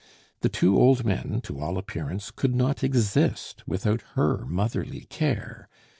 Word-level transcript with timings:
The 0.39 0.49
two 0.49 0.77
old 0.79 1.05
men, 1.05 1.41
to 1.43 1.59
all 1.59 1.77
appearance, 1.77 2.31
could 2.31 2.55
not 2.55 2.83
exist 2.83 3.61
without 3.67 4.01
her 4.15 4.47
motherly 4.47 5.01
care. 5.01 5.69